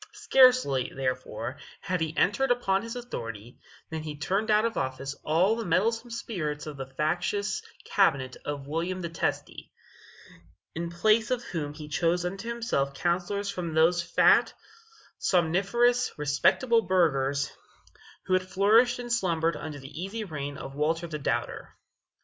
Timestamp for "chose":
11.87-12.25